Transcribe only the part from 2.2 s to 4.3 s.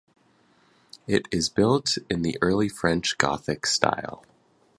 the early French Gothic style.